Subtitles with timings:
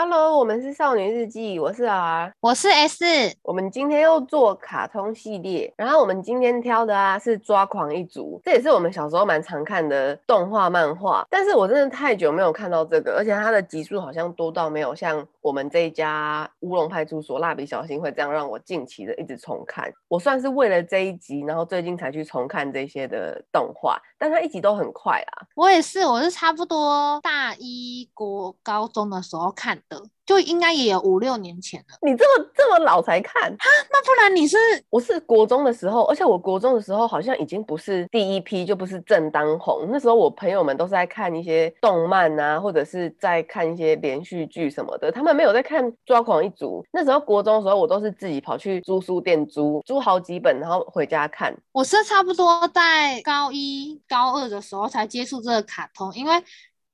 [0.00, 3.04] Hello，我们是少女日记，我是 R，我是 S。
[3.42, 11.26] 我们今天又做卡通系列，然后我们今天挑的啊是抓狂一族，这也是我们小时候蛮常看的动画漫画。
[11.28, 19.90] 但是我真的太久没有看到这个，而且它的集数好像多到没有像我们这一家乌龙派出所蜡笔小新会这样让我近期的一直重看。
[20.06, 25.48] 我算是为了这一集，然后最近才去重看这些的动画，但它一集都很快啊。
[25.54, 30.02] 我也是，我是差不多大一过高中的时候看的。
[30.28, 31.96] 就应该也有五六年前了。
[32.02, 33.64] 你这么这么老才看啊？
[33.90, 34.58] 那不然你是？
[34.90, 39.88] 我是国中的时候，而且我国中的时候好像已经不是第一批，就不是正当红。
[39.90, 46.82] 那时候我朋友们都是在看一些动漫啊，或者是在看一些连续剧什么的，他们没有在看《抓狂一族》。
[46.92, 51.56] 那时候国中的时候，我都是自己跑去租书店租租好几本，然后回家看。
[51.72, 56.34] 我是差不多在高一、高二的时候才接触这个卡通，因为。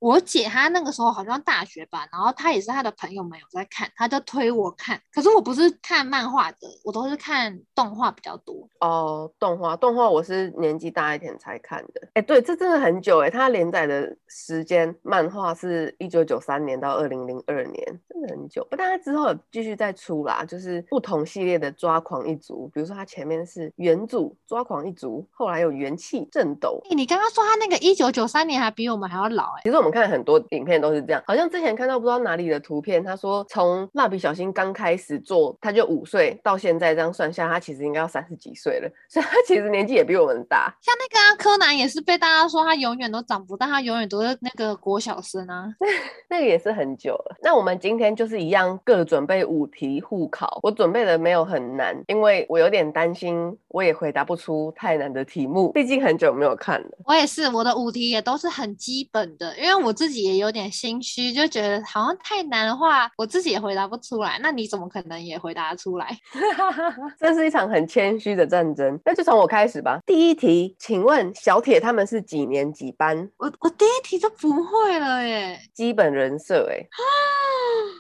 [0.05, 5.01] 我姐她那个时候好像大学吧，然后她也是她的朋友们有在看，她就推我看。
[5.11, 8.69] 可是我不是看漫画的，我都是看动画比较多。
[8.81, 12.07] 哦，动画，动画我是年纪大一点才看的。
[12.13, 18.63] 哎，对，这真的很久哎，它连载的时间，漫画是一九九三年到二零零二年，真的很久。
[18.69, 26.79] 不但它之后继续再出啦，就是不同系列的抓狂一族，比如说它前面是元祖抓狂一族，后来有元气震斗。
[26.91, 29.94] 哎，你刚刚说它那个一九九三年还比我们还要老哎，其实我们。
[29.95, 40.75] 看很多影片都是这样，好像之前看到不知道哪里的图片，他说从蜡笔小新刚开始做，他就五岁，到现在这样算下，他其实应该要三十几岁了，所以他其实年纪也比我们大。
[40.83, 45.73] 像那个啊，柯南也是被大家说他永远都长不大，他永远都是那个国小生啊，
[46.29, 47.37] 那个也是很久了。
[47.41, 50.59] 那我们今天就是一样，各准备五题互考。
[50.63, 56.89] 我准备的没有很难，因为我有点担心我也回答不出太难的题目，毕竟很久没有看了。
[57.05, 59.74] 我也是，我的五题也都是很基本的，因为。
[59.83, 64.39] 我自己也有点心虚，就觉得好像太难的话，我自己也回答不出来。
[64.43, 66.17] 那你怎么可能也回答得出来？
[67.19, 68.99] 这是一场很谦虚的战争。
[69.05, 69.99] 那就从我开始吧。
[70.07, 73.29] 第一题，请问小铁他们是几年几班？
[73.39, 75.59] 我我第一题就不会了耶。
[75.73, 76.87] 基本人设哎。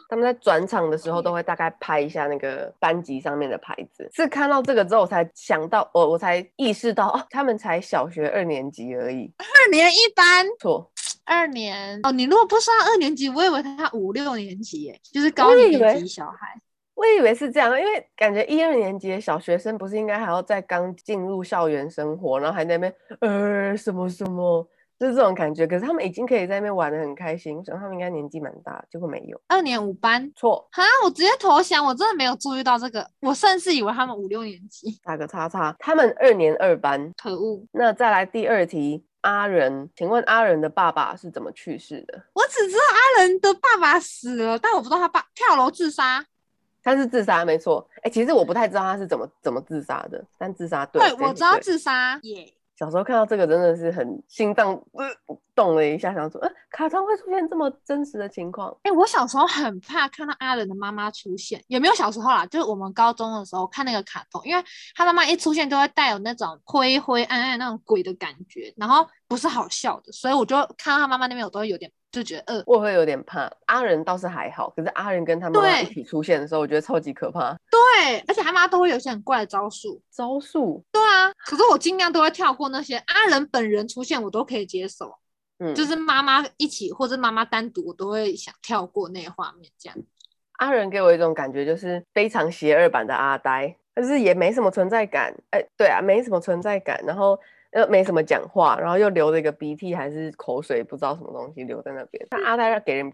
[0.08, 4.08] 他们在转场的时候都会大概拍一下那个班级上面的牌子。
[4.12, 9.32] 是看到这个之后，我才想到，我我才意识到哦，他们才小学二年级而已。
[9.38, 10.46] 二年一班？
[10.60, 10.88] 错。
[11.24, 16.60] 二年哦，你如果不说他二年级，我以为他五六年级耶，就是高年级小孩。
[16.94, 24.64] 我以为是这样，因为感觉一二年级的小学生不是应该还要在刚进入校园生活，然后还在那边呃什么什么，
[24.96, 25.66] 就是这种感觉。
[25.66, 29.40] 可是他们已经可以在那边玩的很开心，我想他们应该年纪蛮大，结果没有。
[29.48, 30.30] 二年五班？
[30.36, 30.68] 错。
[30.70, 34.96] 哈，我直接投降，我真的没有注意到这个，我甚至以为他们五六年级。
[35.02, 37.12] 打个叉叉，他们二年二班。
[37.16, 37.66] 可恶。
[37.72, 39.04] 那再来第二题。
[39.24, 42.22] 阿仁，请问阿仁的爸爸是怎么去世的？
[42.34, 46.24] 我只知道阿仁的爸爸死了，但我不知道他爸跳楼自杀。
[46.82, 47.88] 他是自杀，没错。
[47.96, 51.00] 哎、欸，其实我不太知道他是怎么怎么自杀的，但自杀对。
[51.00, 52.18] 对，我知道自杀。
[52.22, 52.52] 耶。
[52.76, 55.08] 小时候看到这个真的是很心脏呃
[55.54, 58.70] 动了一下，想说，呃，卡通会出现这么真实的情况？
[58.82, 62.44] 哎、欸，我小时候很怕看到阿仁的妈妈出现，有没有小时候啦？
[62.46, 64.62] 就是我们高中的时候看那个卡通，因为
[64.94, 73.50] 他妈妈一出现就会带有那种灰灰暗暗那种鬼的感觉，然后不是好笑的，所以我就看到他妈妈那边，我都会有点就觉得，呃，我会有点怕。
[73.66, 77.56] 阿仁倒是还好，可是阿仁跟他妈妈一起出现的时候，我觉得超级可怕。
[77.70, 80.00] 对，而且他妈都会有些很怪的招数。
[80.10, 80.84] 招数？
[80.92, 82.96] 对啊，可是我尽量都会跳过那些。
[83.06, 85.14] 阿仁本人出现，我都可以接受。
[85.58, 89.70] 嗯，就是妈妈一起或者妈妈单独，我都会想跳过那个画面。
[89.78, 89.96] 这样，
[90.58, 95.32] 阿仁给我一种感觉，就是非常邪恶版的阿呆，但是也没什么存在感。
[95.50, 97.38] 哎、欸，对啊，没什么存在感，然后
[97.72, 102.26] 又没什么讲话，然后又流了一个鼻涕还是口水，不知道什么东西留在那边。
[102.30, 103.12] 但阿呆要给人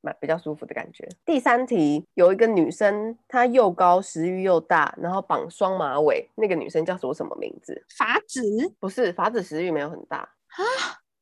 [0.00, 1.06] 蛮比较舒服的感觉。
[1.24, 7.84] 第三题有一个女生，她又高，食欲又大，然后绑双马尾，那个女生叫做什么名字？
[7.96, 8.42] 法子？
[8.80, 10.64] 不是，法子食欲没有很大啊。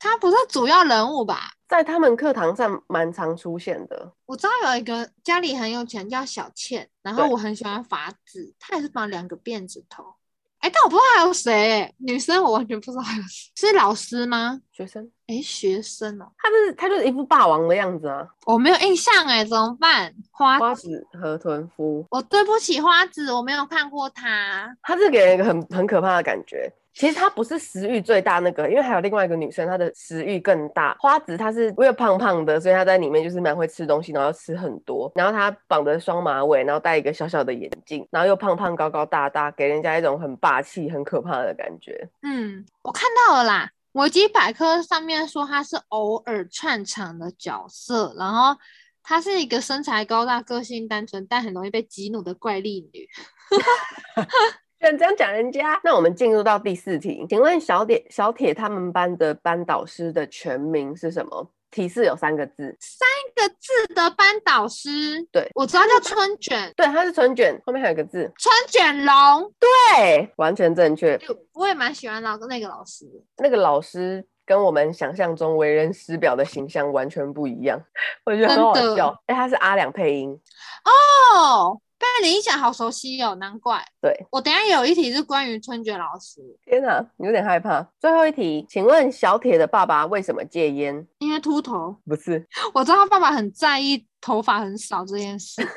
[0.00, 1.52] 他不是主要人物吧？
[1.69, 4.12] 在他们课堂上蛮常出现的。
[4.25, 10.14] 我知道有一个家里很有钱，叫小倩，然后我很喜欢法子，她也是绑两个辫子头。
[10.61, 14.61] 哎，但我不知道还有谁，女生我完全不知道还有谁，是老师吗？
[14.73, 15.11] 学生？
[15.26, 20.12] 哎，学生哦，他就是他就是一副霸王的样子啊，我没有印象哎，怎么办？
[20.31, 26.70] 花花子河豚夫，我对不起花子，我没有看过他，他是给人一个很很可怕的感觉。
[26.92, 30.96] 其实她不是食欲最大那个，因为还有另外一个女生，她的食欲更大。
[30.98, 35.10] 花子她是因为胖胖的，所以她在里面就是蛮会吃东西，然后吃很多。
[35.14, 42.08] 然后她绑着双马尾，然后戴一个小小的眼镜，然后又胖胖高高大大，给人家一种很霸气、很可怕的感觉。
[42.22, 48.56] 嗯，我看到了啦，维基百科上面说她是偶尔串场的角色，然后
[49.02, 53.08] 她是一个身材高大、个性单纯，但很容易被激怒的怪力女。
[54.81, 55.79] 居然这样讲人家？
[55.85, 61.50] 那我们进入到第四题，请问小铁小铁他们班的班导师的全名是什么？
[61.71, 63.06] 提示有三个字，三
[63.37, 65.23] 个字的班导师。
[65.31, 66.73] 对，我知道叫春卷。
[66.75, 69.53] 对，他是春卷，后面还有个字，春卷龙。
[69.61, 71.17] 对，完全正确。
[71.53, 73.05] 我也蛮喜欢老那个老师，
[73.37, 77.81] 那个老师跟我们想象中为人师表的形象完全不一样，
[78.25, 79.15] 我觉得很好笑。
[79.27, 80.41] 哎，他是阿两配音
[80.85, 81.81] 哦。
[82.00, 83.85] 被你一讲，好熟悉哦，难怪。
[84.00, 86.41] 对，我等一下有一题是关于春卷老师。
[86.64, 87.87] 天哪，有点害怕。
[88.00, 91.06] 最后一题，请问小铁的爸爸为什么戒烟？
[91.19, 91.94] 因为秃头。
[92.06, 95.61] 不是， 我知道他爸爸很在意头发很少这件事。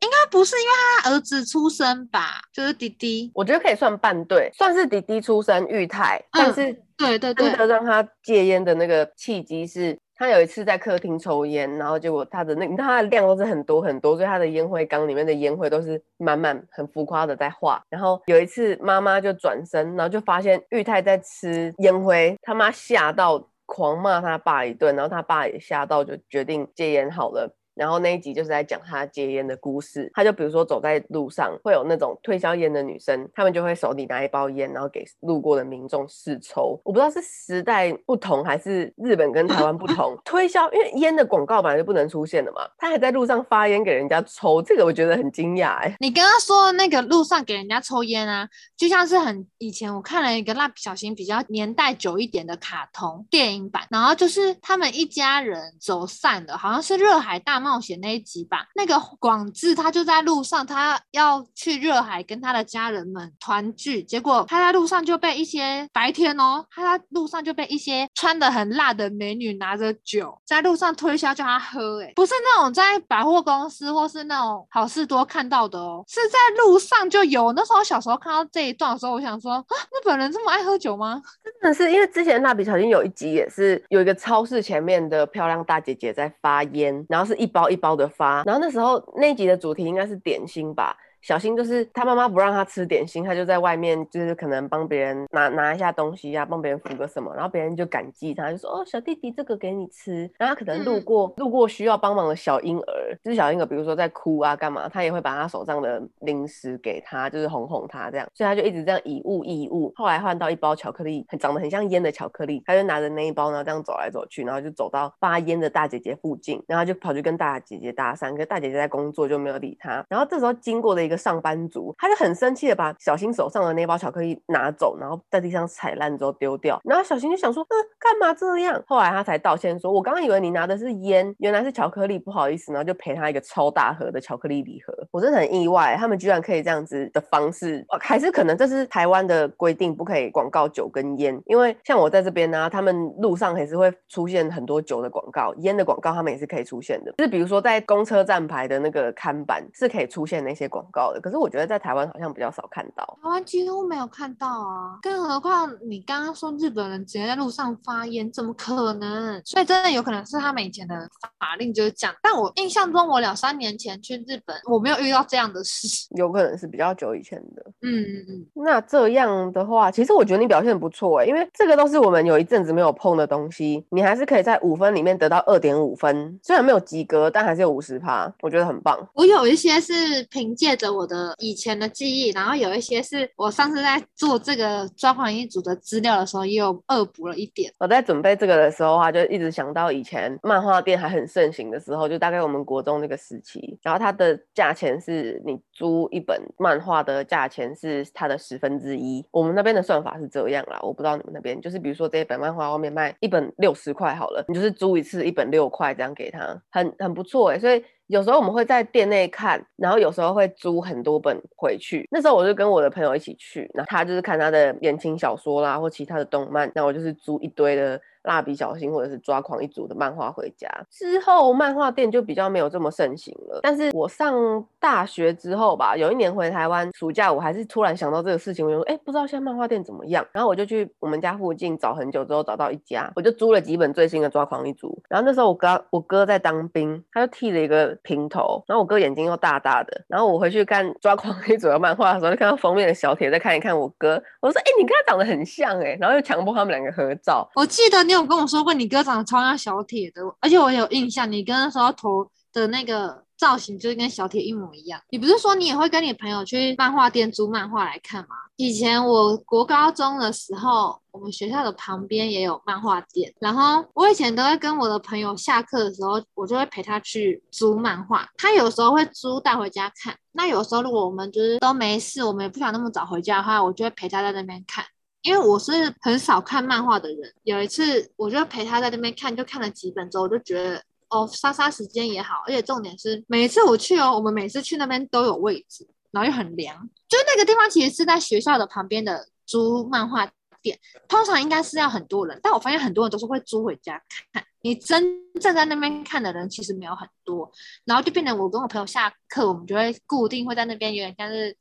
[0.00, 2.40] 应该不是因为他儿子出生吧？
[2.52, 3.30] 就是弟弟。
[3.34, 9.96] 我觉得可以算半对，算是弟弟出生育胎，嗯、但是对对对，真的让他戒烟的那个契机是。
[10.14, 17.82] 他有一次在客厅抽烟，然后结果他的那，他的量都是很多很多，所以他的烟灰缸里面的烟灰都是满满、很浮夸的在画。
[17.88, 27.52] 然后有一次妈妈就转身，然后就发现玉泰在吃烟灰，他妈吓到狂骂他爸一顿，然后他爸也吓到，就决定戒烟好了。
[27.74, 30.10] 然后那一集就是在讲他戒烟的故事。
[30.14, 36.80] 他就比如说走在路上，会有那种推销烟的女生，他们就会手里拿一包烟，然后给路过的民众试抽。
[36.84, 40.16] 我不知道是时代不同，还是日本跟台湾不同。
[40.24, 45.96] 推销，因为烟的广告本来就不能出现的嘛，他还在路上发烟给人家抽，这个我觉得很惊讶哎。
[46.00, 77.52] 你刚刚说的那个路上给人家抽烟啊，就像是很以前我看了一个蜡笔小新比较年代久一点的卡通电影版，然后就是他们一家人走散了，好像是热海大冒险那一集吧，那个广志他就在路上，他要去热海跟他的家人们团聚，结果他在路上就被一些白天哦，他在路上就被一些穿得很辣的美女拿着酒在路上推销叫他喝，欸，哎，不是那种在百货公司或是那种好事多看到的哦，是在路上就有。
[77.52, 81.22] 那时候小时候看到这一段的时候，我想说啊，日本人这么爱喝酒吗？
[81.44, 87.92] 真的是因为之前蜡笔小新有一集也是有一个超市前面的漂亮大姐姐在发烟，然后是一包一包。
[87.92, 90.96] 的发，然后那时候那集的主题应该是点心吧。
[91.22, 100.28] 小新就是他妈妈不让他吃点心，他就在外面就是可能帮别人拿拿一下东西呀、啊，帮别人扶个什么，然后别人就感激他，就说哦，小弟弟这个给你吃。
[100.36, 108.28] 然后他可能路过、嗯、路过需要帮忙的小婴儿，就是小婴儿比如说在哭啊干嘛，他也会把他手上的零食给他，就是哄哄他这样。
[108.34, 109.92] 所以他就一直这样以物易物。
[109.94, 120.04] 后来换到一包巧克力，很长得很像烟的巧克力，他就拿着那一包呢这样走来走去，然后就走到发烟的大姐姐附近，然后就跑去跟大姐姐搭讪，可是大姐姐在工作就没有理他。
[120.08, 121.94] 然后这时候经过的一个个上班族。
[121.98, 126.80] 他就很生气的把小新手上的那包巧克力拿走，然后在地上踩烂之后丢掉。
[126.84, 128.82] 然后小新就想说，嗯，干嘛这样？
[128.86, 132.72] 后来他才道歉说，我刚刚以为你拿的是烟，原来是巧克力，不好意思。
[132.72, 134.92] 然后就赔他一个超大盒的巧克力礼盒。
[135.10, 141.38] 我真的很意外，他们居然可以这样子的方式，还是可能这是台湾的规定，不可以广告酒跟烟。
[141.44, 147.12] 因为像我在这边呢、他们路上还是会出现很多酒的广告，烟的广告他们也是可以出现的。
[147.18, 151.18] 就是比如说在公车站牌的那个看板是可以出现那些广告的。
[151.18, 159.40] 可是我觉得在台湾好像比较少看到，台湾几乎没有看到啊，更何况你刚刚说日本人直接在路上发烟，怎么可能？
[159.44, 160.94] 所以真的有可能是他们以前的
[161.38, 162.14] 法令就是这样。
[162.22, 167.62] 但我印象中，我两三年前去日本，我没有遇到这样的事，有可能是比较久以前的。
[167.80, 168.46] 嗯嗯嗯。
[168.54, 179.08] 那这样的话，其实我觉得你表现不错哎，因为这个都是我们有一阵子没有碰的东西，你还是可以在五分里面得到二点五分，虽然没有及格，但还是有五十趴，我觉得很棒。
[179.14, 187.72] 我有一些是凭借着我的以前的记忆，然后有一些是我上次在做这个抓狂一族的资料的时候，也有恶补了一点。
[187.78, 199.24] 我在准备这个的时候啊，就一直想到以前漫画店还很盛行的时候，就大概我们国中那个时期，然后它的价钱是你租一本漫画的价钱是它的十分之一。
[199.30, 207.82] 我们那边的算法是这样啦，我不知道你们那边，就是比如说这一本漫画外面卖一本六十块好了，你就是租一次一本六块这样给他，很很不错哎，所以。
[208.12, 212.06] 有时候我们会在店内看，然后有时候会租很多本回去。
[212.10, 217.98] 那时候我就跟我的朋友一起去，那他就是看他的言情小说啦，或其他的动漫，那我就是租一堆的。
[218.22, 223.60] 蜡笔小新或者是抓狂一族的漫画回家之后，漫画店就比较没有这么盛行了。
[223.62, 230.24] 但是我上大学之后吧，有一年回台湾暑假，我还是突然想到这个事情，我就说，哎，不知道现在漫画店怎么样？
[230.32, 234.96] 然后我就去我们家附近找很久之后找到一家，我就租了几本最新的抓狂一族。
[235.08, 240.00] 然后那时候我哥我哥在当兵，他就剃了一个平头，然后我哥眼睛又大大的。
[240.06, 247.50] 然后我回去看抓狂一族的漫画的时候，就看到封面的小铁在看一看我哥，我说，哎，你跟他长得很像哎，然后又强迫他们两个合照。
[247.56, 248.11] 我记得你。
[248.12, 255.00] 你有跟我说过你哥长得超像小铁的，而且我有印象，你跟那时候头的那个造型就是跟小铁一模一样。
[255.08, 258.36] 你不是说你也会跟你朋友去漫画店租漫画来看吗？
[258.56, 268.28] 以前我国高中的时候，我们学校的旁边也有漫画店，然后我以前都会跟我的朋友下课的时候，我就会陪他去租漫画。
[268.36, 274.84] 他有时候会租带回家看，那有时候如果我们就是都没事，我们也不想那么早回家的话，我就会陪他在那边看。
[275.22, 286.76] 因为我是很少看漫画的人，有一次我就陪他在那边看，就看了几本之后，我就觉得哦，杀杀时间也好，而且重点是每次我去哦，我们每次去那边都有位置，然后又很凉，
[287.08, 290.28] 就那个地方其实是在学校的旁边的租漫画
[290.60, 294.02] 店，通常应该是要很多人，但我发现很多人都是会租回家
[294.32, 295.04] 看，你真
[295.40, 297.48] 正在那边看的人其实没有很多，
[297.84, 301.56] 然后就变成我跟我朋友下课，我们就会固定会在那边，有点像是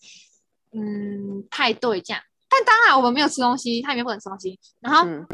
[0.72, 2.24] 嗯派对这样。
[2.52, 4.60] 但当然，我们没有吃东西，他也没不能吃东西。
[4.80, 5.26] 然后、嗯、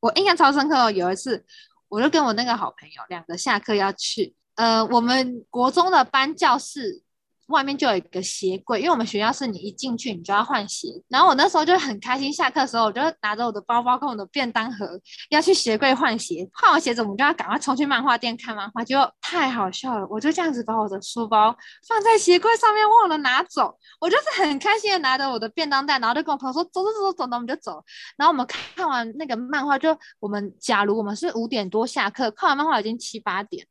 [0.00, 1.42] 我印象超深刻，哦有一次，
[1.88, 7.05] 我就跟我那个好朋友两个下课要去，呃，我们国中的班教室。
[7.46, 15.00] 外面就有一个鞋柜，因为我们学校是你一进去你就要换鞋，然后我那时候就很开心，下课的时候我就拿着我的包包跟我的便当盒
[15.30, 27.84] 要去鞋柜换鞋，换完鞋子我们就要赶快冲去漫画店看漫画，就太好笑了，我就这样子把我的书包放在鞋柜上面忘了拿走，我就是很开心的拿着我的便当袋，然后就跟我朋友说走走走走走，那我们就走，
[28.16, 33.66] 然后我们看完那个漫画，就我们假如我们是五点多下课，看完漫画已经七八点，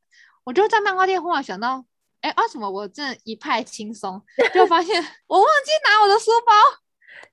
[0.45, 1.83] 我就在漫画店忽然想到。
[2.25, 4.19] 哎，为什么我真的一派轻松？
[4.51, 4.95] 就发现
[5.27, 6.51] 我忘记拿我的书包，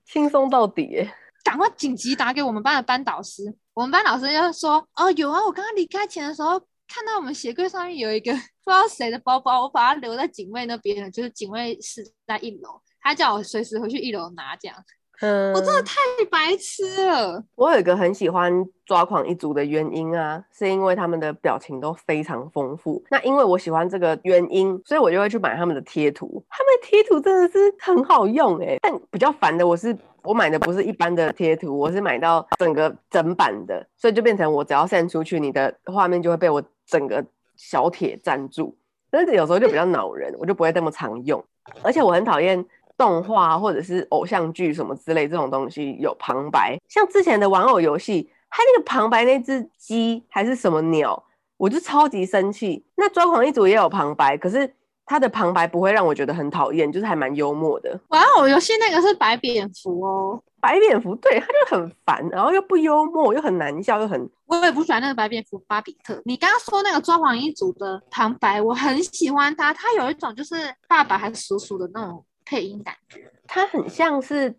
[0.05, 1.09] 轻松到底！
[1.43, 3.43] 赶快紧急打给我们班的班导师。
[3.73, 8.31] 我们班老师就说：“哦，有啊，我刚刚离开前的时候，看到我们鞋柜上面有一个
[8.65, 14.77] 不知道谁的包包，我把它留在警卫那边了，就是警卫室在一楼，他叫我随时回去一楼拿这样。”
[15.21, 16.01] 嗯，我真的太
[16.31, 17.45] 白痴了。
[17.55, 18.53] 我有一个很喜欢
[18.85, 23.01] 抓狂一族的原因啊，是因为他们的表情都非常丰富。
[23.09, 26.45] 那因为我喜欢这个原因，所以我就会去买他们的贴图。
[26.49, 38.77] 他们的贴图真的是很好用哎、欸，但比较烦的我是我买的不是一般的贴图，我是买到整个整版的，所以就变成我只要散出去，你的画面就会被我整个小铁占住。
[39.09, 41.45] 但是有时候就比较恼人，我就不会这么常用，
[41.83, 42.65] 而且我很讨厌。
[43.03, 51.21] 动画或者是偶像剧什么之类这种东西有旁白，像之前的玩偶游戏，它那个旁白那只鸡还是什么鸟，
[51.57, 52.85] 我就超级生气。
[52.95, 54.73] 那抓狂一族也有旁白，可是
[55.05, 57.99] 它的旁白不会让我觉得很讨厌，就是还蛮幽默的。
[58.11, 64.31] 玩偶游戏那个是白蝙蝠哦，白蝙蝠对，他就很烦，然后又不幽默，又很难笑，又很……
[64.47, 66.23] 我也不喜欢那个白蝙蝠巴比特。
[66.25, 70.55] 你刚刚说那个抓狂一族的旁白，我很喜欢他，他有一种就是
[70.87, 72.25] 爸爸还是叔叔的那种。
[72.45, 74.55] 配音感觉，它很像是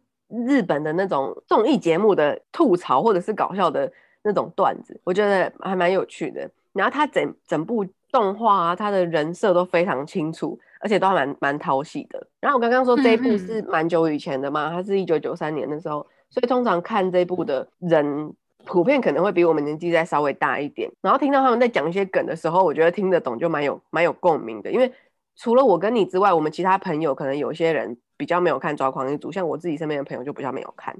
[0.47, 3.91] 日本的那种综艺节目的吐槽或者是搞笑的
[4.23, 6.49] 那种段子，我觉得还蛮有趣的。
[6.71, 12.27] 然后它整整部动画啊，它的人设都非常清楚，而且都还蛮蛮讨喜的。
[12.39, 18.33] 然后我刚刚说这一部是蛮久以前的嘛，它是一九九三年的时候，所以通常看这部的人
[18.65, 20.91] 普遍可能会比我们年纪再稍微大一点。
[21.01, 24.91] 然后听到他们在讲一些梗的时候，我觉得听得懂就蛮有蛮有共鸣的，因为。
[25.35, 30.95] 除了我跟你之外，我们其他朋友可能有些人比较没有看《抓狂一族》，像我自己身边的朋友就比较没有看，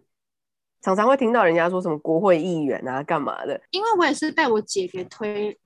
[0.82, 3.62] 常常会听到人家说什么国会议员啊、干嘛的。
[3.72, 5.58] 因为我也是被我姐给推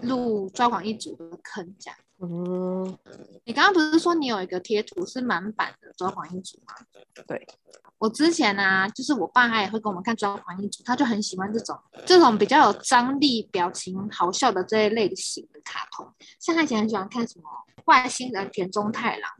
[0.00, 1.98] 入《抓狂一族》的坑，这样。
[2.24, 2.98] 嗯，
[3.44, 6.74] 你刚刚不是说你有一个贴图是满版的《抓狂一族》吗？
[7.26, 7.44] 对。
[7.98, 11.76] 我之前呢、啊，就是我爸他也会跟我们看《抓狂一族》，他就很喜欢这种
[12.06, 16.08] 这种比较有张力、表情好笑的这一类型的卡通。
[16.38, 17.44] 像他以前很喜欢看什么
[17.86, 19.30] 外星人田中太郎，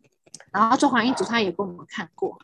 [0.52, 2.36] 然后《抓狂一族》他也跟我们看过。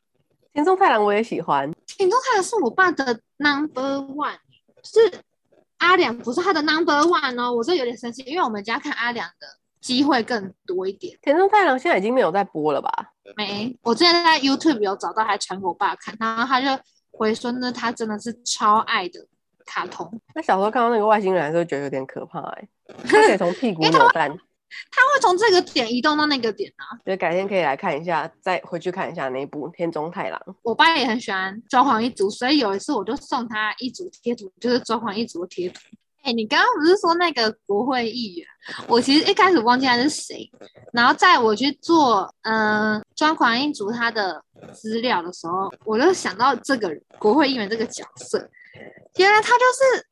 [0.52, 4.38] 田中太郎我也喜欢，田中太郎是我爸的 number one，
[4.82, 5.20] 就是
[5.78, 9.57] 阿良不是他的 number one 哦，我这有点生气，因为我们家看阿良的。
[9.80, 11.18] 机会更多一点。
[11.22, 12.90] 田中太郎现在已经没有在播了吧？
[13.36, 19.26] 没，我之前在 YouTube 有找到，还传给我爸看，然后他就回说那，他真的是超爱的
[19.66, 20.20] 卡通。
[20.34, 24.30] 那小时候看到那个外星人的时候，觉得有点可怕哎、欸， 他可以从屁股扭蛋，
[24.90, 26.96] 他会从这个点移动到那个点啊。
[27.04, 30.40] 所以改天可以来看一下，再回去看一下那一部天中太郎。
[30.62, 35.80] 我爸也很喜欢抓狂一族，所以有一次我就送他一组贴图，就是抓狂一族的贴图。
[36.22, 38.46] 哎、欸，你刚刚不是说那个国会议员？
[38.86, 40.50] 我其实一开始忘记他是谁，
[40.92, 44.42] 然后在我去做嗯抓狂一族他的
[44.74, 48.38] 资料的时候，我就想到这个国会议员这个角色，
[49.16, 50.04] 原来他就是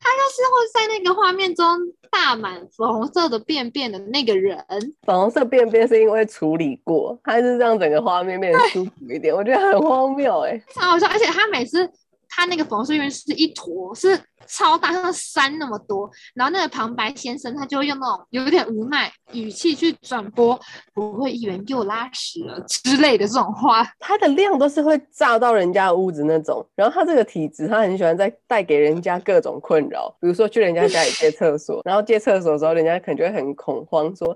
[0.00, 1.66] 他就是会在那个画面中
[2.10, 4.56] 大满粉红色的便便的那个人。
[5.02, 11.90] 粉红色便便是因为处理过，他是让整个画面变得舒服一点，我觉得很荒谬哎、欸，超好笑，而且他每次。
[12.34, 16.10] 他那个粉红色议员是一坨，是超大，像山那么多。
[16.34, 20.58] 然后那个旁白先生他就会用那种有点无奈语气去转播，
[20.94, 23.86] 不会议员又拉屎了之类的这种话。
[24.00, 26.66] 他的量都是会炸到人家的屋子那种。
[26.74, 34.34] 然后他这个体质，他很喜欢在带给人家各种困扰，比如说去人家家里借厕所，然后借厕所的时候，人家可能就会很恐慌说。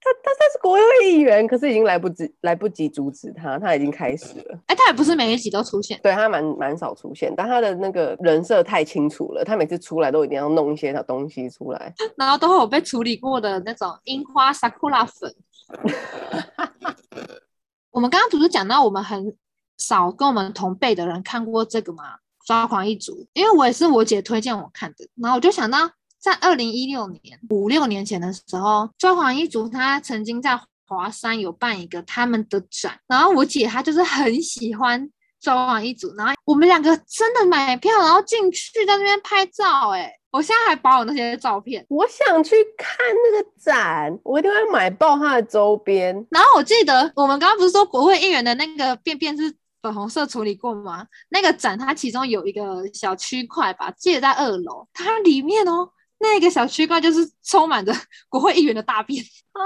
[0.00, 4.54] 他他他是国会议员，可是已经来不及来不及阻止他，他已经开始了。
[4.66, 15.34] 哎、欸，他也不是每一集都出现，对他蛮蛮少出现，但他的那个人设太清楚了，他每次出来都一定要弄一些小东西出来， 然后都会有被处理过的那种樱花 sakura 粉。
[17.90, 19.36] 我们刚刚不是讲到我们很
[19.78, 22.18] 少跟我们同辈的人看过这个吗？
[22.46, 25.90] 抓狂一族，因为我也是我姐推荐我看的，然后我就想到。
[26.20, 35.08] 在二零一六年五六年前的时候，抓狂一族他曾经在华山有办一个他们的展，然后我姐她就是很喜欢
[35.40, 46.14] 抓狂一族，然后我们两个真的买票，然后进去在那边拍照，哎，我现在还保有那些照片，我想去看那个展，我一定会买爆他的周边。
[46.30, 51.06] 然后我记得我们刚刚不是说国会议员的那个便便是粉红色处理过吗？
[51.28, 55.90] 那个展它其中有一个小区块吧，记得在二楼，它里面哦。
[56.18, 57.92] 那个小区块就是充满着
[58.28, 59.22] 国会议员的大便
[59.52, 59.60] 啊，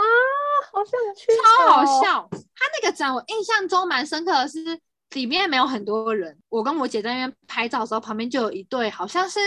[0.72, 1.26] 好想去，
[1.58, 2.28] 超好笑。
[2.30, 4.78] 他那个展我印象中蛮深刻的是，
[5.10, 6.36] 里面没有很多人。
[6.48, 9.40] 我跟我姐在那边拍照的时候，旁边就有一对好像是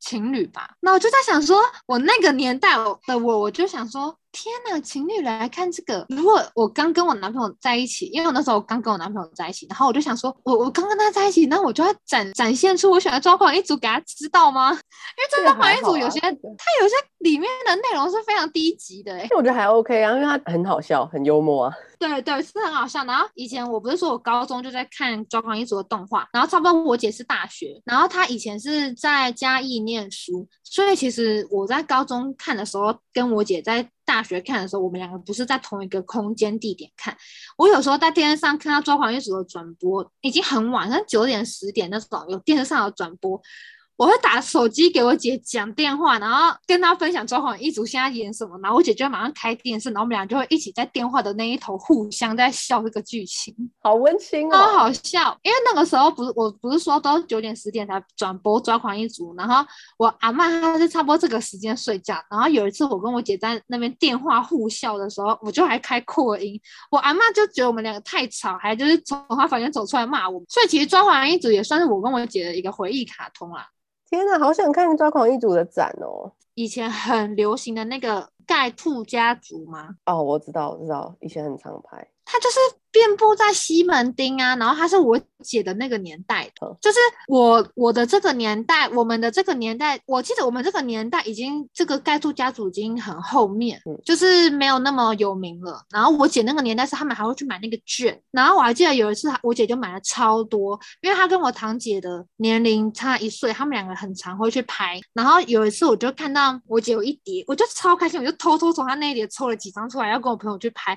[0.00, 0.70] 情侣吧。
[0.80, 2.76] 那我就在想说，我那个年代
[3.06, 4.16] 的我，我就想说。
[4.32, 6.06] 天呐，情侣来看这个！
[6.08, 14.70] 如果我刚跟我男朋友在一起，因为我那时候刚跟我男朋友在一起，然后我就想说，我我刚跟他在一起，那我就要展展现出我喜欢抓狂一族给他知道吗？
[14.72, 14.80] 因为
[15.30, 16.32] 这抓狂一族有些，他、啊、
[16.80, 21.74] 有些里面的内容是非常低级的、欸，哎，我觉得还 OK 啊，因为他很好笑，很幽默啊。
[22.02, 23.04] 对对，是很好笑。
[23.04, 33.88] 然后以前我不是说我高中就在看抓狂一族的动画，然后差不多我姐是大学，然后她以前是在嘉义念书，所以其实我在高中看的时候，跟我姐在。
[34.04, 37.16] 大学看的时候，我们两个不是在同一个空间地点看。
[37.56, 43.40] 我有时候在电视上看到《抓狂一族》的转播，已经很晚，像九点、十点那种，有电视上有转播。
[44.02, 55.38] 我会打手机给我姐讲电话，然后跟她分享《抓狂一族》现在演什么，然后我姐就会马上开电视，然后我们俩就会一起在电话的那一头互相在笑这个剧情，好温馨哦，超好笑。
[55.44, 59.64] 因为那个时候不是我不是说都九点十点才转播《抓狂一族》，然后
[59.96, 66.60] 我阿嬷她是差不多这个时间睡觉，然后有一次我跟我姐在那边电话互笑的时候，我就还开扩音，
[66.90, 70.42] 我阿嬷就觉得我们两个太吵，还就是从她房间走出来骂我。
[70.48, 73.68] 所以其实《抓狂一族》也算是我跟我姐的一个回忆卡通啦。
[74.12, 76.30] 天呐，好想看抓狂一族的展哦！
[76.52, 79.88] 以前很流行的那个盖兔家族吗？
[80.04, 82.06] 哦，我知道，我知道，以前很常拍。
[82.32, 82.58] 他就是
[82.90, 95.78] 遍布在西门町啊，然后他是我姐的那个年代的，就是我我的这个年代，我们的这个年代，我记得我们这个年代已经这个盖住家族已经很后面，嗯，就是没有那么有名了。
[95.90, 104.98] 然后我姐那个年代是他们还会去买那个券，然后我还记得有一次我姐就买了超多，因为她跟我堂姐的年龄差一岁，他们两个很常会去拍。
[105.12, 110.96] 然后有一次我就看到我姐有一叠，我就超开心，我就偷偷从她那一叠抽了几张出来，要跟我朋友去拍。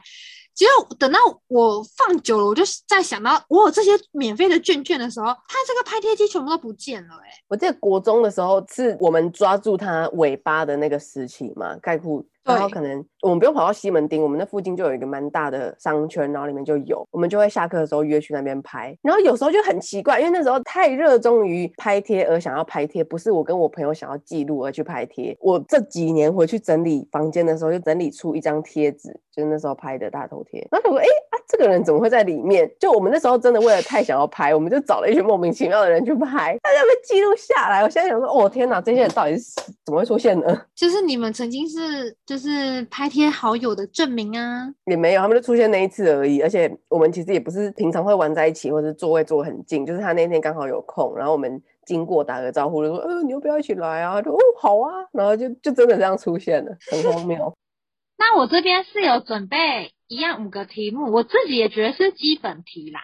[0.56, 12.26] 结果等到我放久了，我就在想到我有这些免费的卷卷的时候，它这个拍贴机全部都不见了哎、我记得国中的时候是我们抓住它尾巴的那个时期嘛，概括。
[12.46, 18.96] 然后可能我们不用跑到西门町，我们那附近就有一个蛮大的商圈，然后里面就有，我们就会下课的时候约去那边拍。
[19.02, 25.36] 然后有时候就很奇怪，因为那时候太热衷于拍贴而想要拍贴，不是我跟我朋友想要记录而去拍贴。
[25.42, 30.60] 我这几年回去整理房间的时候，就整理出一张贴纸，就是那时候拍的大头贴。
[30.70, 32.72] 然后我说，哎啊，这个人怎么会在里面？
[32.80, 37.82] 就我们那时候真的为了太想要拍，我们就找了一群莫名其妙的人去拍，大家被记录下来。
[37.82, 40.62] 我现在想说，哦天哪，这些人到底是怎么会出现呢？
[40.76, 42.16] 就是你们曾经是。
[42.26, 46.42] 就是拍贴好友的证明啊，也没有，他们就出现那一次而已。
[46.42, 57.56] 而且我们其实也不是平常会玩在一起，或者座位坐很近，就是他那天刚好有空，然后我们经过打个招呼，就说：“呃，你要不要一起来啊？”就哦，好啊，然后就就真的这样出现了，很荒谬。
[58.18, 63.02] 那我这边是有准备一样五个题目，我自己也觉得是基本题啦。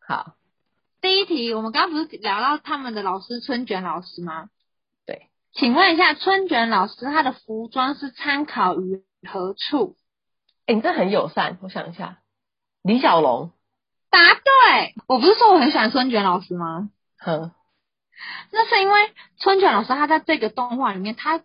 [0.00, 0.34] 好，
[1.00, 4.48] 第一题，我们刚刚不是聊到他们的老师春卷老师吗？
[5.54, 9.96] 请问一下，春卷老师他的服装是参考于何处？
[10.66, 11.58] 哎、欸，你这很友善。
[11.62, 12.18] 我想一下，
[12.82, 13.52] 李小龙。
[14.10, 14.94] 答对。
[15.06, 16.90] 我不是说我很喜欢春卷老师吗？
[17.18, 17.52] 哼，
[18.50, 21.40] 那是因为春卷老师他在这个动画里面，他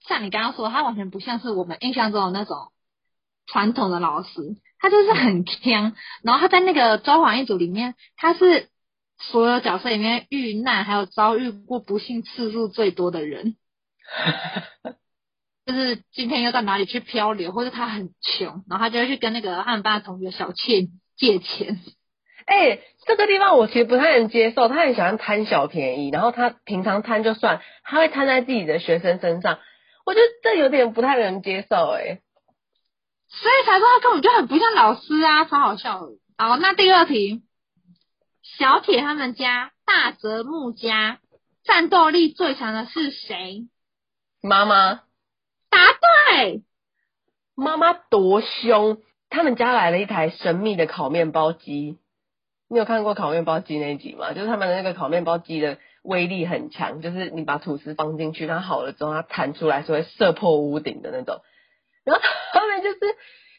[0.00, 2.72] 像你刚刚说的，他完全不像是我们印象中的那种
[3.46, 5.94] 传统的老师，他就是很强。
[6.22, 8.68] 然后他在那个抓狂一族里面，他是
[9.18, 13.56] 所有角色里面遇难还有遭遇过不幸次数最多的人。
[15.66, 21.78] 就是今天又到哪里去漂流，或者他很穷，然后他就会去跟那个他们班的同学小倩借钱。
[22.46, 29.58] 哎、欸，这个地方我其实不太能接受，他很喜欢贪小便宜，然后他平常贪就算，他会贪在自己的学生身上，
[30.06, 32.22] 我觉得这有点不太能接受哎、欸。
[33.28, 36.12] 所以才说他根本就很不像老师啊，超好笑的。
[36.38, 37.42] 好，那第二题，
[38.58, 41.20] 小铁他们家大泽木家
[41.62, 43.68] 战斗力最强的是谁？
[44.42, 45.02] 妈妈。
[45.70, 45.78] 答
[46.32, 46.64] 对，
[47.54, 49.00] 妈妈多凶！
[49.30, 51.98] 他们家来了一台神秘的烤面包机。
[52.68, 54.32] 你有看过烤面包机那一集吗？
[54.32, 61.42] 就是他们的那个烤面包机的威力很强，就是你把吐司放进去，它好了之后，它弹出来是会射破屋顶的那种。
[62.02, 62.98] 然后他们就是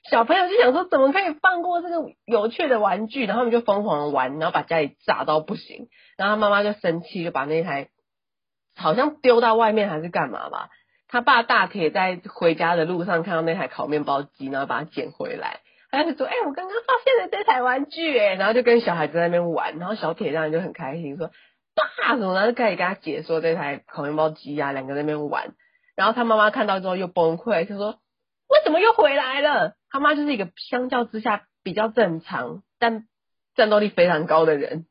[0.09, 1.95] 小朋友就想说，怎么可以放过这个
[2.25, 3.25] 有趣的玩具？
[3.25, 5.87] 然后他们就疯狂玩，然后把家里炸到不行。
[6.17, 7.89] 然后他妈妈就生气，就把那台
[8.75, 10.69] 好像丢到外面还是干嘛吧。
[11.07, 21.31] 他爸大铁在回家的路上看到那台烤面包机，然后把它捡回来，他就说：“哎、我刚刚发现了这台玩具，哎，然后就跟小孩子在那边玩，然后小铁当然就很开心，说
[21.75, 25.55] 爸什么，然后就开始跟他解说这台烤面包机啊，两个在那边玩，
[25.95, 27.95] 然后他妈妈看到之后又崩溃，就说
[28.49, 29.75] 为什么又回来了？
[29.89, 33.05] 他妈就是一个相较之下比较正常，但
[33.55, 34.85] 战斗力非常高的人。”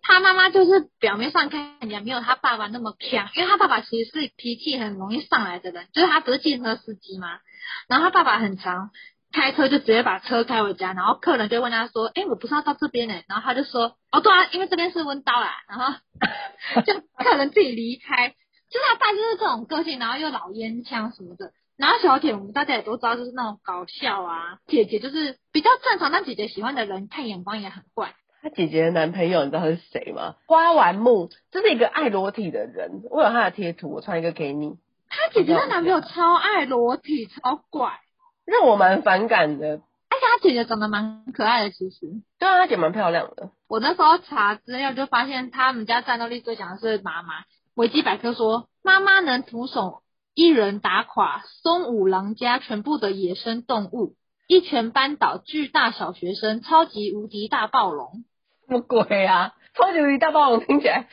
[0.00, 7.40] 他妈妈就是表面上看起来没有他爸爸那么强，因为他爸爸其实是脾气很容易上来的人，就是他不是汽车司机嘛？
[7.88, 8.90] 然后他爸爸很常
[9.32, 15.94] 开车就直接把车开回家，然后客人就问他说：“哎，我不是要到这边呢？”然后他就说：“哦，对啊，因为这边是温刀啦。”然后
[16.86, 18.34] 就客人自己离开。
[18.70, 21.52] 就是他爸就是这种个性，然后又老烟枪什么的。
[21.78, 28.14] 然后小铁我们大家也都知道，就是那种搞笑啊，姐姐就是比较正常，但姐姐喜欢的人看眼光也很怪。
[28.42, 30.34] 她姐姐的男朋友你知道他是谁吗？
[30.46, 33.02] 花丸木，这是一个爱裸体的人。
[33.10, 34.76] 我有他的贴图，我传一个给你。
[35.08, 38.00] 她姐姐的男朋友超爱裸体，超怪，
[38.44, 39.66] 让我蛮反感的。
[40.10, 42.06] 而且她姐姐长得蛮可爱的，其实。
[42.38, 43.50] 对啊，她姐蛮漂亮的。
[43.68, 47.44] 我那时候查资料就发现，他们家战斗力最强的是妈妈。
[47.74, 50.02] 维基百科说，妈妈能徒手
[50.38, 54.14] 一人打垮松五郎家全部的野生动物，
[54.46, 58.22] 一拳扳倒巨大小学生，超级无敌大暴龙。
[58.64, 59.56] 什么鬼啊！
[59.74, 61.08] 超级无敌大暴龙听起来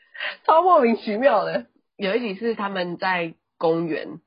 [0.46, 1.66] 超莫名其妙的。
[1.98, 4.18] 有一集是他们在公园，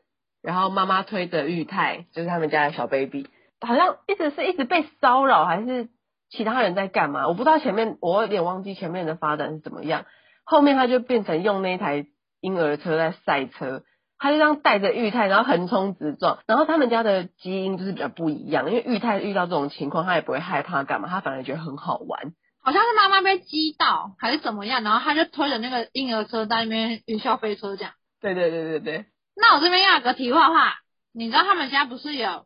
[0.43, 3.27] 然后妈妈推着玉泰，就是他们家的小 baby，
[3.59, 5.89] 好像一直是一直被骚扰，还是
[6.29, 7.27] 其他人在干嘛？
[7.27, 10.05] 我不知道前面，我有点忘记前面的发展是怎么样。
[10.43, 12.05] 后面他就变成用那台
[12.39, 13.83] 婴儿车在赛车，
[14.23, 16.39] 他就这样带着玉泰，然后横冲直撞。
[16.47, 22.33] 然后他们家的基因就是比较不一样，因为玉泰遇到这种情况，他也不会害怕干嘛，他反而觉得很好玩。
[22.61, 27.91] 好像是妈妈被击到还是怎么样，然后他就推着那个婴儿车在那边云霄飞车这样。
[28.21, 29.05] 对对对对对。
[29.35, 30.75] 那我这边要有个题外话，
[31.11, 32.45] 你知道他们家不是有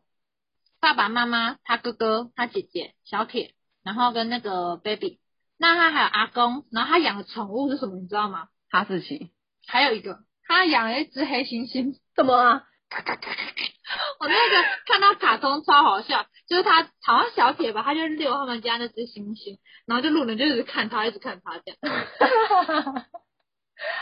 [0.80, 5.20] 爸爸妈妈、他哥哥、他姐姐小铁，然后跟那个 baby，
[5.56, 8.00] 那他还有阿公，然后他养的宠物是什么？
[8.00, 8.48] 你知道吗？
[8.68, 9.30] 哈士奇。
[9.68, 11.94] 还有一个，他养了一只黑猩猩。
[12.16, 12.64] 怎么啊？
[14.18, 23.04] 我那个看到卡通超好笑，就是他好像小铁吧，他就遛他们家那只猩猩，然后就路人就一直看他，一直看他这样。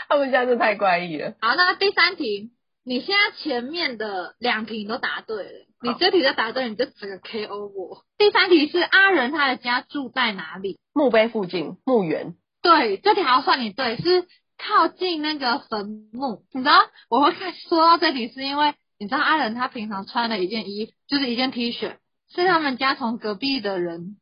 [0.07, 1.35] 他们家真太怪异了。
[1.41, 2.51] 好，那第三题，
[2.85, 8.03] 你现在前面的两题你都答对了，你这题再答对，你就整个 KO 我。
[8.17, 10.79] 第三题是阿仁他的家住在哪里？
[10.93, 12.35] 墓碑附近，墓园。
[12.61, 14.25] 对，这题还要算你对，是
[14.57, 16.43] 靠近那个坟墓。
[16.53, 16.73] 你知道
[17.09, 18.73] 我会看说到这里是因为。
[18.99, 21.97] 你知道阿仁他平常穿的一件衣服，就是一件 T 恤，
[22.33, 24.17] 是他们家从隔壁的人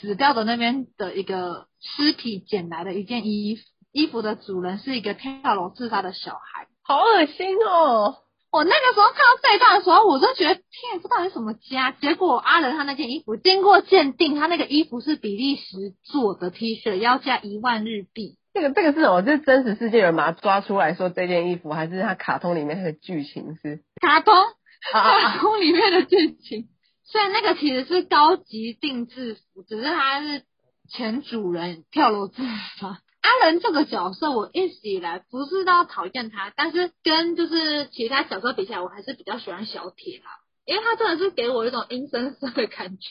[0.00, 8.16] 死掉的那边的一个尸体捡来的一件衣服，衣服的主人是一个跳楼自杀的小孩，好恶心哦！
[8.50, 11.92] 我那个时候看到这一段的时候，我就觉得天，这到底什么家？
[11.92, 18.38] 结果阿仁他那件衣服经过鉴定，他那个衣服是比利时做的 T 恤，要价一万日币。
[18.54, 19.20] 这个这个是什么？
[19.22, 23.82] 这是真实世界有人把它抓出来说这件衣服，还是他卡通里面的剧情是？
[24.00, 24.32] 卡通，
[24.92, 26.68] 卡通里面的剧情。
[27.02, 30.44] 所以那个其实是高级定制服，只是他是
[30.88, 32.44] 前主人跳楼自
[32.78, 33.00] 杀。
[33.22, 40.26] 阿仁这个角色，我一直以来不是到讨厌他，但是跟就是其他角色比起来，我还是比较喜欢小铁啦，
[40.64, 43.08] 因为他真的是给我一种阴森森的感觉。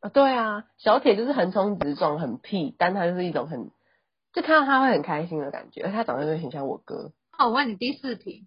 [0.00, 3.72] 啊，对啊，小铁就是横冲直撞，很屁，但他就是一种很。
[4.32, 7.12] 就看到他会很开心的感觉，而且他长得就很像我哥。
[7.38, 8.46] 那我问你第四题，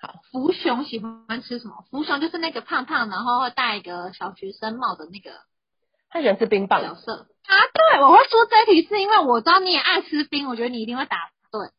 [0.00, 1.84] 好，福熊喜欢吃什么？
[1.90, 5.30] 福熊就是那个胖胖，然后会戴一个小学生帽的那个。
[6.08, 7.54] 他喜欢吃冰棒角色啊？
[7.72, 11.70] 对，我会说这题是因为我知道你也爱吃冰，我觉得你一定会答对。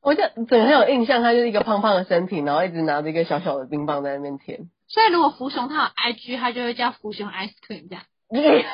[0.00, 4.70] 我就整个很有印象，他就是一个胖胖的身体，然后一直拿着一个小小的冰棒在那边舔。
[4.86, 8.04] 所以如果福熊他有 IG，他就会叫福熊 ice cream 这样。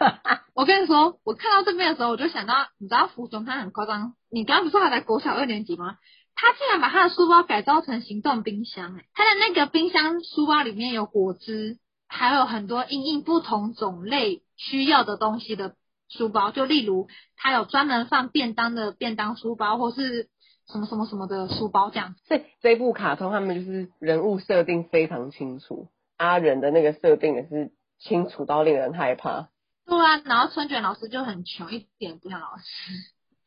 [0.54, 5.98] 我跟你说，我看到这边的时候，我就想到，你知道福熊他很夸张，你刚刚不是说他在国小二年级吗？
[6.34, 15.74] 他竟然把他的书包改造成行动冰箱，欸，他的那个冰箱书包里面有果汁，还有很多因应不同种类需要的东西的
[16.08, 20.28] 书包，就例如他有专门放便当的便当书包，或是
[20.66, 22.14] 什么什么什么的书包这样。
[22.26, 29.48] 所以这部卡通他们就是人物设定非常清楚，阿仁的那个设定也是清楚到令人害怕。
[29.90, 32.92] 对啊，然后春卷老师就很穷，一点不像老师。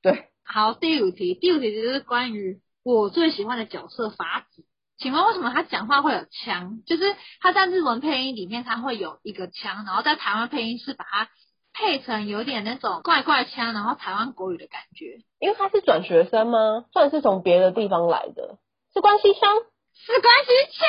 [0.01, 2.59] 对，好，第五题，第五题就是关于。
[2.83, 4.65] 我最喜欢的角色法子，
[4.97, 6.81] 请问为什么他讲话会有腔？
[6.85, 11.29] 就是他在日文配音里面他会有一个腔，然后在台湾配音是把它
[11.71, 15.19] 配成有点那种怪怪腔，然后台湾国语的感觉。
[15.39, 16.83] 因为他是转学生吗？
[16.91, 18.57] 算是从别的地方来的，
[18.93, 19.55] 是关西腔？
[19.93, 20.87] 是关西腔？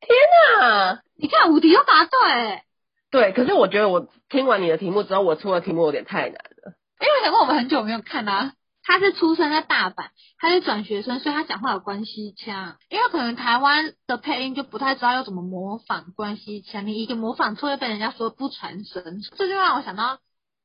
[0.00, 0.16] 天
[0.60, 1.02] 哪！
[1.16, 2.62] 你看五题都答对。
[3.10, 6.74] 对，可是我觉得我听完你的题目之后，我出的题目有点太难了。
[7.00, 8.52] 因为想问我们很久没有看啊。
[8.82, 12.76] 他是出生在大阪，他是转学生，所以他讲话有关西腔。
[12.88, 19.20] 因为可能台湾的配音就不太知道要怎么模仿关西腔，你一个模仿错会被人家说不传神。
[19.36, 20.18] 这就让我想到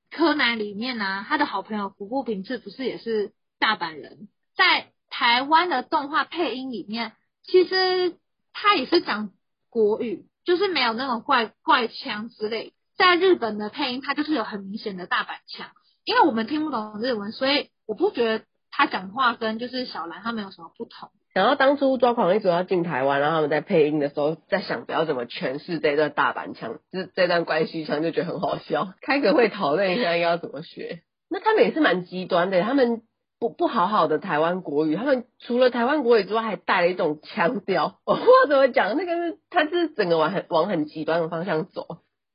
[0.10, 7.12] 柯南里面呢、他的好朋友服部平次不是也是大阪人，在台湾的动画配音里面，
[7.44, 8.16] 其实
[8.54, 9.32] 他也是讲
[9.70, 12.74] 国语，就是没有那种怪怪腔之类。
[12.98, 15.68] 在日本的配音，它就是有很明显的大阪腔，
[16.04, 17.70] 因为我们听不懂日文，所以。
[17.88, 21.12] 我不觉得他讲话跟就是小兰他们有什么不同。
[21.36, 28.92] 然后当初抓狂一族要进台湾，然后他们在配音的时候在想不要怎么诠释这段大阪腔，就这段关西腔，就觉得很好笑。
[29.04, 31.04] 开个会讨论一下要怎么学。
[31.30, 33.04] 那他们也是蛮极端的，他们
[33.40, 38.00] 不不好好的台湾国语，他们除了台湾国语之外，还带了一种腔调。
[38.06, 41.86] 我不知道怎么讲，那个是他是整个往很往很极端的方向走。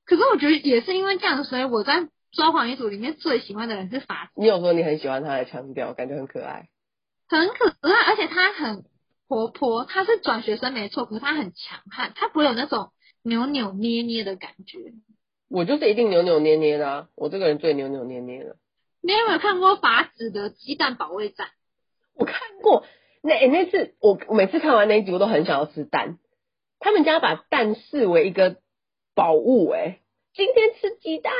[0.04, 2.08] 可是我觉得也是因为这样，所以我在。
[2.32, 4.40] 抓狂一组里面最喜欢的人是法子。
[4.40, 6.68] 你有说你很喜欢他的腔调，感觉很可爱，
[7.28, 8.84] 很可爱，而且他很
[9.26, 9.84] 活泼。
[9.84, 12.92] 他是转学生没错，可是他很强悍，他不会有那种
[13.24, 14.78] 扭扭捏捏的感觉。
[15.48, 18.54] 我就是一定扭扭捏捏的啊，我这个人最扭扭捏捏的。
[19.02, 21.48] 你有没有看过法子的鸡蛋保卫战？
[22.14, 22.84] 我看过，
[23.22, 26.18] 那、欸、那次我每次看完那一集，我都很想要吃蛋。
[26.78, 28.56] 他们家把蛋视为一个
[29.14, 30.00] 宝物，哎，
[30.34, 31.32] 今天吃鸡蛋。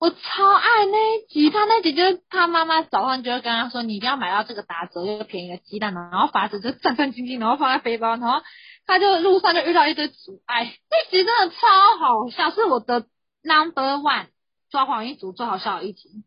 [0.00, 8.42] 我超爱那一集，他那集就是他妈妈早上就会跟他说，你一定要买到这个打折又便宜的鸡蛋，然后法子就战战兢兢，然后放在背包，然后
[8.86, 13.06] 他就路上就遇到一堆阻碍，那集真的超好笑，是我的
[13.42, 14.26] number one
[14.74, 16.24] 抓狂一族最好笑的一集。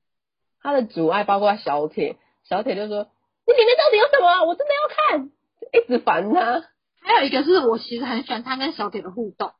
[0.62, 3.10] 他的阻碍包括小铁，小铁就说
[3.46, 4.46] 你里面到底有什么？
[4.46, 5.32] 我真的要看，
[5.74, 6.64] 一直烦他。
[7.02, 9.52] 还有一个是我其实很喜欢他跟小铁的互动。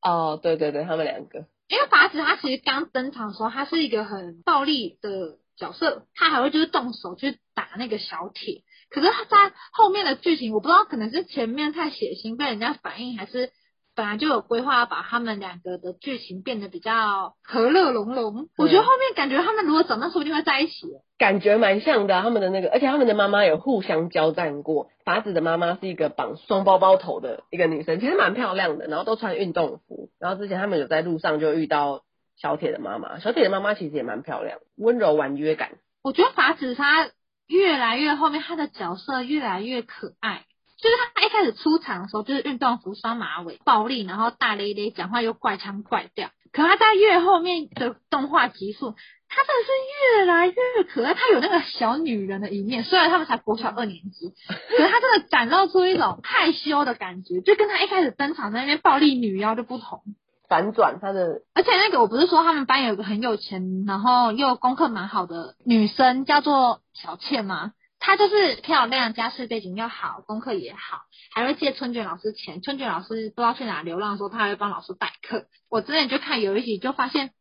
[0.00, 1.44] 哦，对对对，他们两个。
[1.68, 8.62] 因为法子他其实刚登场的时候，他是一个很暴力的角色，他还会就是动手去打那个小铁。
[8.88, 13.52] 可是他在后面的剧情，我不知道可能是前面太血腥被人家反应，还是
[13.96, 18.48] 本来就有规划要把他们两个的剧情变得比较和乐融融。
[18.58, 20.86] 我觉得后面感觉他们如果长大，说不定会在一起。
[21.16, 24.90] 感觉蛮像的，他们的那个，而且他们的妈妈有互相交战过。
[25.06, 30.10] 法子的妈妈是一个绑双包包头的一个女生，其实蛮漂亮的，然后都穿运动服。
[30.20, 32.02] 然后之前他们有在路上就遇到
[32.36, 35.78] 小铁的妈妈，小铁的妈妈其实也蛮漂亮，温柔婉约感。
[36.02, 37.08] 我觉得法子她
[37.46, 40.44] 越来越后面，她的角色越来越可爱。
[40.78, 46.30] 就是他一开始出场的时候，就是运动服、双马尾、暴力，然后大咧咧，讲话又怪腔怪调。
[46.52, 48.94] 可他在越后面的动画集数。
[49.28, 49.72] 他真的是
[50.20, 52.84] 越来越可爱，他有那个小女人的一面。
[52.84, 54.32] 虽然他们才国小二年级，
[54.68, 60.00] 可是他真的展露出一种害羞的感觉，就跟他一开始登场在那边暴力女妖就不同。
[60.48, 67.72] 反转他的，而且那个我不是说他们班有个很有钱，然后又功课蛮好的女生，叫做小倩吗？
[68.06, 71.00] 她就是漂亮，家世背景又好，功课也好，
[71.34, 72.62] 还会借春卷老师钱。
[72.62, 75.46] 春卷老师不知道去哪流浪的时候，她还会帮老师代课。
[75.68, 77.32] 我之前就看有一集，就发现。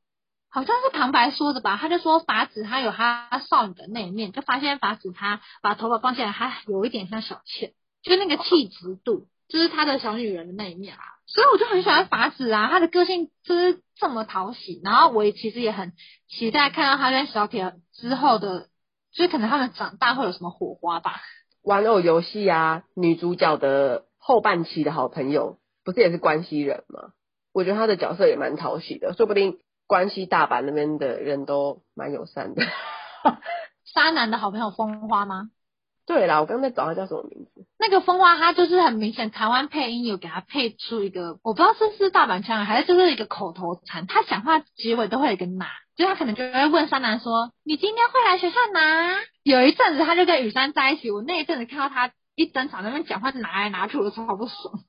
[0.50, 11.04] 好像是旁白说的吧，他就说法子他有他少女的那一面，就发现法子他把头发放下来，还有一点像小倩，就那个气质度，就是他的小女人的那一面啊。
[11.28, 14.80] 所以我就很喜欢法子啊，他的个性就是这么讨喜。
[14.82, 15.92] 然后我也其实也很
[16.30, 18.70] 期待看到他跟小铁之后的，
[19.16, 21.22] 就是可能他们长大会有什么火花吧。
[21.64, 27.14] 玩偶游戏啊，女主角的后半期的好朋友不是也是关西人吗？
[27.54, 32.62] 我觉得他的角色也蛮讨喜的，说不定关西大阪那边的人都蛮友善的。
[33.94, 35.50] 渣男的好朋友风花吗？
[36.08, 37.66] 对啦，我刚才找他叫什么名字？
[37.80, 44.06] 那个风花，他就是很明显，台湾配音有给他配出一个，我不知道是是大阪腔还是就是一个口头禅。
[44.06, 45.66] 他讲话结尾都会有一个拿，
[45.96, 54.84] 就他可能就会问山南说：“你今天会来学校拿？”有一阵子他就跟雨山在一起，我那一阵子看到他一登场那边讲话就拿来拿去，我都超不爽。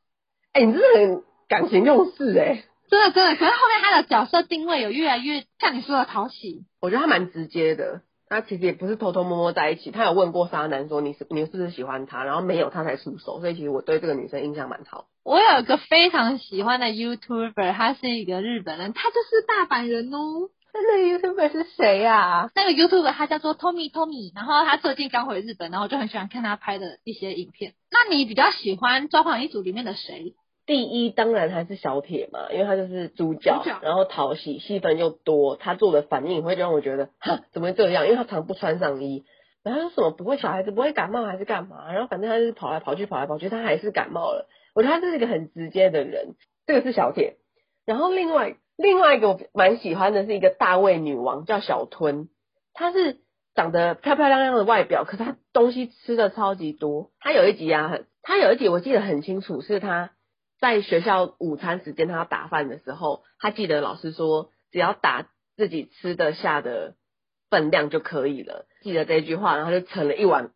[0.53, 3.37] 哎、欸，你真的很感情用事哎、欸，真的真的。
[3.37, 8.03] 可是后面他的角色定位有越来越像你说的讨喜，我觉得他蛮直接的。
[8.29, 15.07] 他其实也不是偷偷摸摸在一起，他有问过沙男说，你是你是不是喜欢他，然后没有他才出手，所以其实我对这个女生印象蛮好。
[15.23, 20.51] 我有一个非常喜欢的 YouTuber，他是一个日本人，他就是大阪人哦。
[20.75, 22.51] 那那个 YouTuber 是谁呀、啊？
[22.55, 27.75] 那个 YouTuber 他叫做 Tommy Tommy，然后他最近刚回日本，然后我就很喜欢看他拍的一些影片。
[27.91, 30.35] 那你比较喜欢《抓狂一族》里面的谁？
[30.67, 38.05] 第一当然还是小铁嘛，因为他就是主角，主角然后讨喜，戏份又多，他做的反应会让我觉得，哈，怎么会这样？
[38.05, 39.25] 因为他常不穿上衣，
[39.63, 41.93] 然后他说什么不会，小孩子不会感冒还是干嘛？
[41.93, 44.49] 然后反正他就是跑来跑去，跑来跑去，他还是感冒了。
[44.75, 46.35] 我觉得他是一个很直接的人，
[46.67, 47.37] 这个是小铁。
[47.85, 52.29] 然后另外另外一个我蛮喜欢的是一个大胃女王，叫小吞，
[52.75, 53.21] 她是
[53.55, 57.13] 长得漂漂亮亮的外表，可是她东西吃的超级多。
[57.21, 60.11] 她有一集啊，很，她有一集我记得很清楚，是她。
[60.61, 66.95] 在学校午餐时间，他要打饭的时候，他记得老师说，只要打自己吃得下的
[67.51, 68.67] 分量就可以了。
[68.83, 70.51] 记得这句话，然后就盛了一碗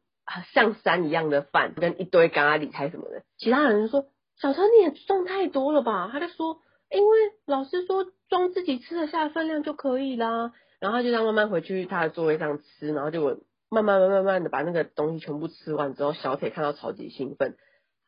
[0.52, 3.22] 像山一样的饭，跟一堆咖喱菜什么的。
[3.36, 4.06] 其他人就说
[4.40, 6.60] ：“小陈你也装太多了吧？”他就说
[6.90, 17.56] ：“因为老师说装自己吃得下的分量就可以啦。”然后他就这样慢慢回去他的座位上吃，然后就慢慢慢慢慢的把那个东西全部吃完之后，小铁看到超级兴奋。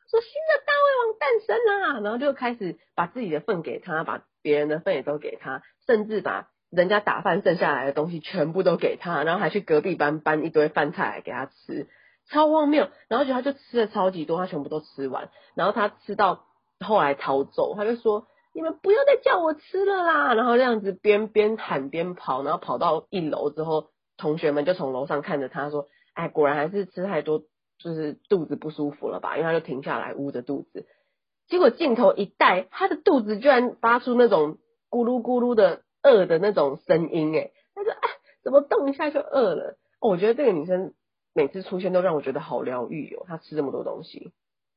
[0.09, 0.62] 说新的
[1.19, 11.87] 诞生啦，然后就开始把自己的份给他，把别人的份也都给他，甚至把人家打饭剩下来的东西全部都给他，然后还去隔壁班搬一堆饭菜来给他吃，
[12.29, 12.89] 超荒谬。
[13.07, 16.45] 然后就他就吃了超级多，他全部都吃完，然后他吃到
[16.79, 27.43] 后来逃走，他就说你们不要再叫我吃了啦，然后这样子边边喊边跑，然后跑到一楼之后，同学们就从楼上看着他说，哎，果然还是吃太多。
[27.79, 30.85] 就是肚子不舒服了吧，因为他就停下来捂着肚子，
[31.53, 34.57] 结果镜头一带，她的肚子居然发出那种
[34.89, 38.09] 咕噜咕噜的饿的那种声音，诶，她说哎，
[38.43, 39.77] 怎么动一下就饿了？
[39.99, 40.95] 哦，我觉得这个女生
[41.31, 44.31] 每次出现都让我觉得好疗愈哦，她吃这么多东西。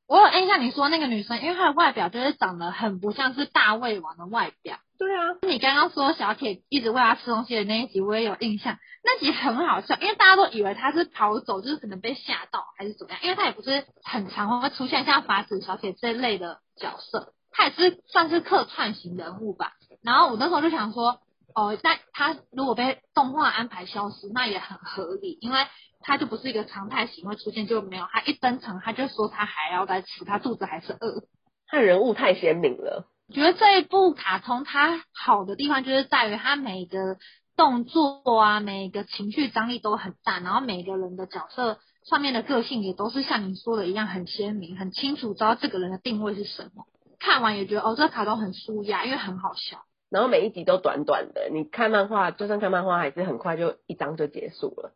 [0.07, 4.77] 我有印象你说那个女生，因为她的外表就是长得很不像是大胃王的外表。
[4.99, 8.79] 对啊，你刚刚说小铁一直喂他吃东西的那一集，我也有印象。
[9.05, 19.73] 那集很好笑，因为大家都以为他是跑走，就是可能被吓到还是怎么样，因为他也不是很常会出现像法子小铁这类的角色，他也是算是客串型人物吧。
[20.03, 21.21] 然后我那时候就想说，
[21.55, 25.67] 哦，那他如果被动画安排消失，那也很合理，因为。
[26.03, 31.25] 他就不是一个常态型会出现，就没有他一登场他就说他还要再吃，他肚子还是饿。
[31.67, 33.09] 他人物太鲜明了。
[33.33, 37.17] 觉得这一部卡通它好的地方就是在于它每个
[37.57, 46.85] 动作啊，每个情绪张力都很大，然后每个人的角色上面的个性也都是像你说的一样很鲜明，很清楚知道这个人的定位是什么。
[47.19, 49.79] 看完也觉得哦，这个卡通很舒压，因为很好笑。
[50.09, 54.93] 然后每一集都短短的，你看漫画就算看漫画还是很快就一章就结束了。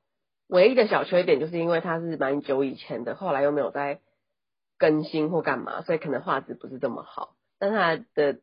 [0.47, 4.01] 唯一的小缺点就是因为它是蛮久以前的，后来又没有再
[4.79, 7.35] 更新或干嘛，所以可能画质不是这么好。
[7.61, 8.41] 但他的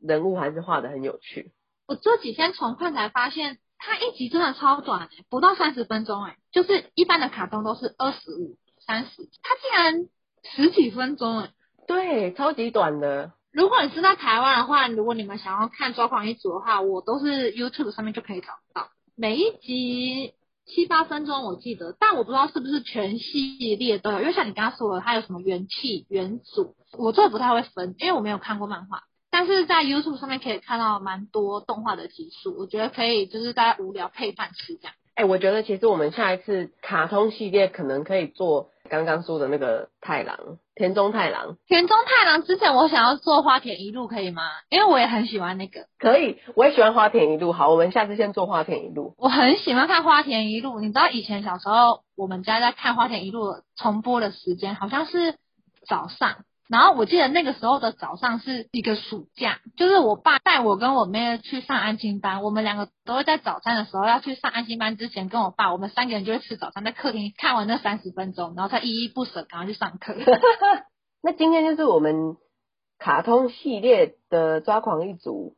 [0.00, 1.52] 人物还是画的很有趣。
[1.86, 10.08] 我这几天重看才发现，它一集真的超短，不到三十分钟哎，就是一般的卡通都是二十五、三十，它竟然
[10.42, 11.50] 十几分钟哎，
[11.86, 13.32] 对，超级短的。
[13.52, 20.34] 如果你是在台湾的话，如果你们想要看《抓狂一族》的话，我都是 YouTube 上面就可以找到每一集。
[20.66, 29.02] 七八分钟我记得，但我不知道是不是全系列都有，因为像你刚刚说的，它有什么元气、元祖，我这不太会分，因为我没有看过漫画。
[29.30, 34.94] 但是在 YouTube 上面可以看到蛮多动画的集数，我觉得可以，就是大家无聊配饭吃这样。
[35.14, 41.56] 哎、我觉得其实我们下一次卡通系列可能可以做刚刚说的那个太郎，田中太郎。
[41.66, 44.42] 田中太郎之前我想要做花田一路，可以吗？
[44.68, 45.86] 因为我也很喜欢那个。
[45.98, 47.52] 可以，我也喜欢花田一路。
[47.52, 49.14] 好，我们下次先做花田一路。
[49.18, 55.38] 我很喜欢看花田一路，你知道以前小时候我们家在看花田一路重播的时间好像是
[55.86, 56.44] 早上。
[56.68, 70.14] 然后我记得那个时候的早上是一个暑假，就是我爸带我跟我妹去上安心班，我们两个都会在早餐的时候要去上安心班之前，跟我爸，我们三个人就会吃早餐，在客厅看完那三十分钟，然后再依依不舍赶快去上课。
[71.22, 72.36] 那今天就是我们
[72.98, 75.56] 卡通系列的抓狂一族。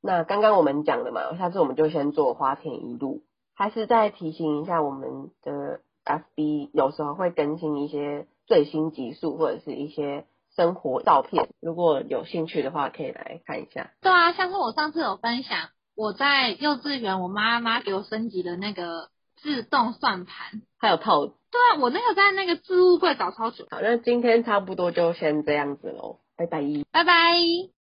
[0.00, 3.22] 那刚刚我们讲的嘛，下次我们就先做花田一路，
[3.54, 10.26] 还是再提醒一下我们的 FB，有时候会更新一些最新集数或者是一些
[10.56, 13.90] 生活照片，如果有兴趣的话，可以来看一下。
[14.00, 21.34] 对啊，像是我上次有分享，我在幼稚园，我妈妈给我升级的那个自动算盘，还有套子。
[21.50, 23.66] 对啊，我那个在那个置物柜找超久。
[23.70, 26.62] 好，那今天差不多就先这样子喽，拜拜。
[26.90, 27.70] 拜拜。